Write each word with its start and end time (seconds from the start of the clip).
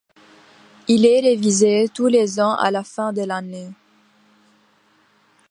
Il 0.87 1.05
est 1.05 1.19
révisé 1.21 1.87
tous 1.93 2.07
les 2.07 2.39
ans 2.39 2.55
à 2.55 2.71
la 2.71 2.83
fin 2.83 3.13
de 3.13 3.21
l'année. 3.21 3.69